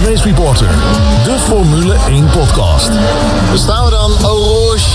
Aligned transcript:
bij 0.00 0.12
Race 0.12 0.22
Reporter, 0.22 0.68
de 1.24 1.38
Formule 1.38 1.94
1 2.08 2.26
podcast. 2.30 2.88
We 3.52 3.58
staan 3.58 3.84
we 3.84 3.90
dan, 3.90 4.30
Oroge. 4.30 4.88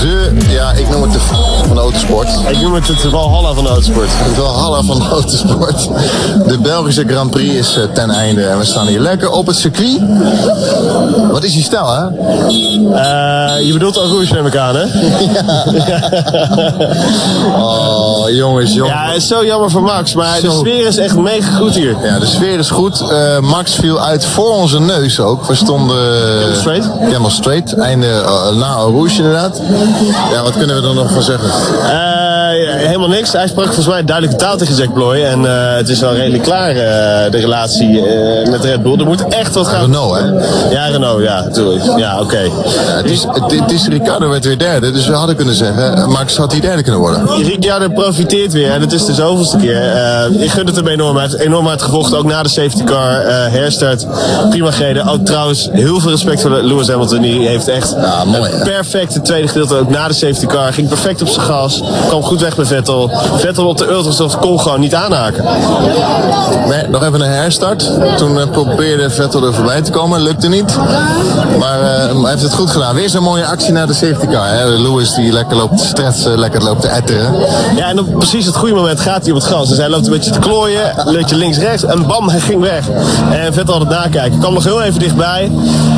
De, 0.00 0.36
ja, 0.48 0.72
ik 0.72 0.88
noem 0.88 1.02
het 1.02 1.12
de 1.12 1.18
van 1.66 1.76
de 1.76 1.80
autosport. 1.80 2.28
Ik 2.48 2.60
noem 2.60 2.74
het 2.74 2.88
het 2.88 3.00
Valhalla 3.00 3.52
van 3.52 3.64
de 3.64 3.70
autosport. 3.70 4.08
Het 4.12 4.34
Valhalla 4.34 4.82
van 4.82 4.98
de 4.98 5.04
autosport. 5.08 5.88
De 6.46 6.58
Belgische 6.58 7.04
Grand 7.06 7.30
Prix 7.30 7.54
is 7.54 7.76
eh, 7.76 7.82
ten 7.92 8.10
einde 8.10 8.46
en 8.46 8.58
we 8.58 8.64
staan 8.64 8.86
hier 8.86 9.00
lekker 9.00 9.30
op 9.30 9.46
het 9.46 9.56
circuit. 9.56 10.00
Wat 11.30 11.44
is 11.44 11.52
die 11.52 11.62
stijl, 11.62 11.90
hè? 11.92 12.04
Uh, 12.06 13.66
je 13.66 13.72
bedoelt 13.72 13.98
Oroge 13.98 14.34
neem 14.34 14.46
ik 14.46 14.56
aan, 14.56 14.76
hè? 14.76 14.84
ja. 15.86 16.12
oh 17.64 18.17
jongens, 18.34 18.74
jongens. 18.74 18.94
Ja, 18.94 19.06
het 19.06 19.16
is 19.16 19.28
zo 19.28 19.44
jammer 19.44 19.70
voor 19.70 19.82
Max, 19.82 20.14
maar 20.14 20.40
de 20.40 20.50
sfeer 20.50 20.86
is 20.86 20.96
echt 20.96 21.16
mega 21.16 21.56
goed 21.56 21.74
hier. 21.74 21.96
Ja, 22.02 22.18
de 22.18 22.26
sfeer 22.26 22.58
is 22.58 22.70
goed. 22.70 23.00
Eh, 23.10 23.38
Max 23.38 23.74
viel 23.74 24.00
uit 24.00 24.24
voor 24.24 24.54
onze 24.54 24.80
neus 24.80 25.20
ook. 25.20 25.46
We 25.46 25.54
stonden... 25.54 25.96
Camel 26.40 26.54
Straight? 26.54 26.90
Camel 27.12 27.30
Straight. 27.30 27.74
Einde 27.74 28.06
eh, 28.06 28.56
na 28.56 28.74
Eau 28.74 28.92
Rouge 28.92 29.16
inderdaad. 29.16 29.60
Ja, 30.32 30.42
wat 30.42 30.56
kunnen 30.56 30.82
we 30.82 30.88
er 30.88 30.94
nog 30.94 31.12
van 31.12 31.22
zeggen? 31.22 31.50
Helemaal 33.08 33.28
niks. 33.28 33.40
Hij 33.40 33.48
sprak 33.48 33.64
volgens 33.64 33.86
mij 33.86 34.04
duidelijke 34.04 34.44
taal 34.44 34.56
tegen 34.56 34.74
Jack 34.74 34.92
Ploy. 34.92 35.22
En 35.22 35.44
eh, 35.46 35.76
het 35.76 35.88
is 35.88 36.00
wel 36.00 36.14
redelijk 36.14 36.42
klaar, 36.42 36.68
eh, 36.70 37.30
de 37.30 37.38
relatie 37.38 38.06
eh, 38.06 38.50
met 38.50 38.64
Red 38.64 38.82
Bull. 38.82 38.98
Er 38.98 39.06
moet 39.06 39.28
echt 39.28 39.54
wat 39.54 39.68
gaan. 39.68 39.80
Renault, 39.80 40.18
hè? 40.18 40.24
Ja, 40.70 40.86
Renault, 40.86 41.22
ja, 41.22 41.40
natuurlijk. 41.40 41.98
Ja, 41.98 42.20
oké. 42.20 42.38
Ja, 42.38 42.50
het, 42.96 43.10
is, 43.10 43.22
het, 43.28 43.60
het 43.60 43.70
is 43.72 43.86
Ricardo 43.86 44.28
werd 44.28 44.44
weer 44.44 44.58
derde, 44.58 44.90
dus 44.92 45.06
we 45.06 45.12
hadden 45.12 45.36
kunnen 45.36 45.54
zeggen, 45.54 46.10
Max 46.10 46.36
had 46.36 46.52
hij 46.52 46.60
derde 46.60 46.82
kunnen 46.82 47.00
worden. 47.00 47.42
Ricciardo 47.42 47.88
profiteert 47.88 48.52
weer 48.52 48.70
en 48.70 48.80
het 48.80 48.92
is 48.92 49.04
de 49.04 49.14
zoveelste 49.14 49.56
keer. 49.56 49.82
Ik 50.40 50.50
gun 50.50 50.66
het 50.66 50.76
hem 50.76 50.88
enorm. 50.88 51.16
Hij 51.16 51.26
heeft 51.26 51.38
enorm 51.38 51.66
hard 51.66 51.82
gevochten, 51.82 52.18
ook 52.18 52.24
na 52.24 52.42
de 52.42 52.48
safety 52.48 52.84
car. 52.84 53.22
herstart, 53.50 54.06
prima 54.50 54.70
gereden. 54.70 55.06
Ook 55.06 55.24
trouwens 55.24 55.68
heel 55.72 56.00
veel 56.00 56.10
respect 56.10 56.40
voor 56.40 56.50
Lewis 56.50 56.88
Hamilton. 56.88 57.20
Die 57.20 57.48
heeft 57.48 57.68
echt 57.68 57.94
Ja, 58.00 58.24
mooi, 58.24 58.50
hè? 58.50 58.62
perfecte 58.64 59.20
tweede 59.20 59.48
gedeelte, 59.48 59.76
ook 59.76 59.90
na 59.90 60.08
de 60.08 60.14
safety 60.14 60.46
car. 60.46 60.72
Ging 60.72 60.88
perfect 60.88 61.22
op 61.22 61.28
zijn 61.28 61.46
gas, 61.46 61.82
kwam 62.08 62.22
goed 62.22 62.40
weg 62.40 62.56
bij 62.56 62.64
Vettel. 62.64 62.97
Vettel 63.36 63.66
op 63.66 63.78
de 63.78 63.90
ultrasoft 63.90 64.38
kon 64.38 64.60
gewoon 64.60 64.80
niet 64.80 64.94
aanhaken. 64.94 65.44
Nee, 66.68 66.88
nog 66.88 67.02
even 67.02 67.20
een 67.20 67.30
herstart. 67.30 67.90
Toen 68.16 68.40
eh, 68.40 68.48
probeerde 68.50 69.10
Vettel 69.10 69.42
er 69.42 69.54
voorbij 69.54 69.82
te 69.82 69.90
komen, 69.90 70.20
lukte 70.20 70.48
niet. 70.48 70.78
Maar 71.58 71.80
eh, 71.80 72.22
hij 72.22 72.30
heeft 72.30 72.42
het 72.42 72.54
goed 72.54 72.70
gedaan. 72.70 72.94
Weer 72.94 73.08
zo'n 73.08 73.22
mooie 73.22 73.46
actie 73.46 73.72
na 73.72 73.86
de 73.86 73.92
safety 73.92 74.26
car. 74.26 74.48
Hè? 74.48 74.66
Lewis 74.66 75.14
die 75.14 75.32
lekker 75.32 75.56
loopt 75.56 75.94
te 75.94 76.36
lekker 76.36 76.62
loopt 76.62 76.80
te 76.80 76.88
etteren. 76.88 77.34
Ja, 77.76 77.86
en 77.88 77.98
op 77.98 78.18
precies 78.18 78.46
het 78.46 78.56
goede 78.56 78.74
moment 78.74 79.00
gaat 79.00 79.22
hij 79.22 79.32
op 79.32 79.40
het 79.40 79.46
gas. 79.46 79.68
Dus 79.68 79.78
hij 79.78 79.88
loopt 79.88 80.06
een 80.06 80.12
beetje 80.12 80.30
te 80.30 80.38
klooien, 80.38 80.92
een 80.96 81.12
beetje 81.14 81.36
links-rechts 81.36 81.84
en 81.84 82.06
bam, 82.06 82.28
hij 82.28 82.40
ging 82.40 82.60
weg. 82.60 82.88
En 83.30 83.52
Vettel 83.52 83.72
had 83.72 83.82
het 83.82 83.90
nakijken. 83.90 84.38
Kwam 84.38 84.54
nog 84.54 84.64
heel 84.64 84.82
even 84.82 85.00
dichtbij. 85.00 85.50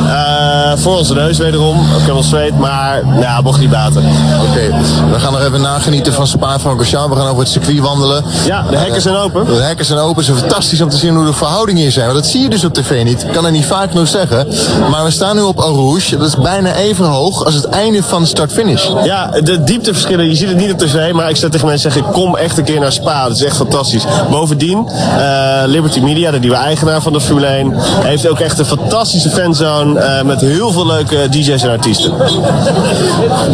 Eh, 0.07 0.71
voor 0.75 0.97
onze 0.97 1.13
neus 1.13 1.37
wederom. 1.37 1.79
Ook 1.79 1.99
helemaal 1.99 2.23
zweet, 2.23 2.57
maar 2.57 3.01
ja, 3.19 3.41
mocht 3.41 3.59
niet 3.59 3.69
baten. 3.69 4.03
Oké, 4.49 4.75
we 5.11 5.19
gaan 5.19 5.31
nog 5.31 5.41
even 5.41 5.61
nagenieten 5.61 6.13
van 6.13 6.27
Spa-Francorchamps. 6.27 6.90
We 6.91 6.97
gaan 6.97 7.27
over 7.27 7.39
het 7.39 7.47
circuit 7.47 7.79
wandelen. 7.79 8.23
Ja, 8.45 8.65
de 8.69 8.77
hekken 8.77 9.01
zijn 9.01 9.15
open. 9.15 9.45
De 9.45 9.53
hekken 9.53 9.85
zijn 9.85 9.99
open. 9.99 10.23
Het 10.23 10.33
is 10.33 10.39
fantastisch 10.39 10.81
om 10.81 10.89
te 10.89 10.97
zien 10.97 11.15
hoe 11.15 11.25
de 11.25 11.33
verhoudingen 11.33 11.81
hier 11.81 11.91
zijn. 11.91 12.05
Want 12.05 12.17
dat 12.17 12.27
zie 12.27 12.41
je 12.41 12.49
dus 12.49 12.63
op 12.63 12.73
tv 12.73 13.03
niet. 13.03 13.23
Ik 13.23 13.31
kan 13.31 13.43
het 13.43 13.53
niet 13.53 13.65
vaak 13.65 13.91
genoeg 13.91 14.07
zeggen. 14.07 14.47
Maar 14.89 15.03
we 15.03 15.11
staan 15.11 15.35
nu 15.35 15.41
op 15.41 15.59
Eau 15.59 15.75
Rouge. 15.75 16.17
Dat 16.17 16.27
is 16.27 16.35
bijna 16.35 16.73
even 16.73 17.05
hoog 17.05 17.45
als 17.45 17.53
het 17.53 17.65
einde 17.65 18.03
van 18.03 18.25
start-finish. 18.27 18.89
Ja, 19.03 19.31
de 19.43 19.63
diepteverschillen, 19.63 20.29
je 20.29 20.35
ziet 20.35 20.47
het 20.47 20.57
niet 20.57 20.71
op 20.71 20.77
tv, 20.77 21.13
maar 21.13 21.29
ik 21.29 21.35
zet 21.35 21.51
tegen 21.51 21.67
mensen 21.67 21.91
zeggen, 21.91 22.11
kom 22.11 22.35
echt 22.35 22.57
een 22.57 22.63
keer 22.63 22.79
naar 22.79 22.91
Spa. 22.91 23.27
Dat 23.27 23.37
is 23.37 23.43
echt 23.43 23.55
fantastisch. 23.55 24.03
Bovendien, 24.29 24.87
eh, 25.17 25.63
Liberty 25.65 25.99
Media, 25.99 26.31
de 26.31 26.39
nieuwe 26.39 26.55
eigenaar 26.55 27.01
van 27.01 27.13
de 27.13 27.21
Formule 27.21 27.47
1, 27.47 27.73
heeft 27.77 28.27
ook 28.27 28.39
echt 28.39 28.59
een 28.59 28.65
fantastische 28.65 29.29
fanzone 29.29 29.99
eh, 29.99 30.23
met 30.23 30.41
heel 30.41 30.71
veel 30.71 30.85
leuke 30.85 31.29
DJ's 31.29 31.63
en 31.63 31.69
artiesten. 31.69 32.13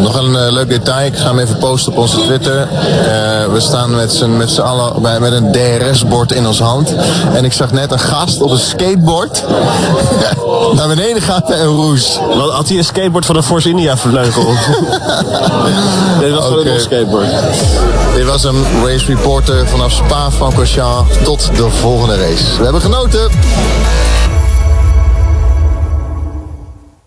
Nog 0.02 0.18
een 0.18 0.36
eh, 0.36 0.52
leuk 0.52 0.68
detail. 0.68 1.06
Ik 1.06 1.16
ga 1.16 1.28
hem 1.28 1.38
even 1.38 1.58
posten 1.58 1.92
op 1.92 1.98
onze 1.98 2.20
Twitter. 2.20 2.60
Eh, 2.60 3.27
we 3.52 3.60
staan 3.60 3.94
met 3.94 4.12
z'n, 4.12 4.36
met 4.36 4.50
z'n 4.50 4.60
allen 4.60 5.02
bij, 5.02 5.20
met 5.20 5.32
een 5.32 5.52
DRS-bord 5.52 6.32
in 6.32 6.46
ons 6.46 6.60
hand. 6.60 6.94
En 7.34 7.44
ik 7.44 7.52
zag 7.52 7.72
net 7.72 7.92
een 7.92 7.98
gast 7.98 8.40
op 8.40 8.50
een 8.50 8.58
skateboard 8.58 9.44
naar 10.76 10.88
beneden 10.88 11.22
gaan 11.22 11.42
een 11.46 11.66
roes. 11.66 12.18
Wat, 12.34 12.50
had 12.50 12.68
hij 12.68 12.78
een 12.78 12.84
skateboard 12.84 13.26
van 13.26 13.36
een 13.36 13.42
Force 13.42 13.68
India 13.68 13.96
vleugel? 13.96 14.46
Dit 16.20 16.32
was 16.32 16.44
gewoon 16.44 16.66
een 16.66 16.80
skateboard. 16.80 17.28
Dit 18.14 18.24
was 18.24 18.44
een 18.44 18.64
race 18.84 19.06
reporter 19.06 19.68
vanaf 19.68 19.92
Spa-Francorchamps 19.92 21.16
tot 21.24 21.50
de 21.56 21.70
volgende 21.70 22.16
race. 22.16 22.56
We 22.58 22.62
hebben 22.64 22.82
genoten. 22.82 23.30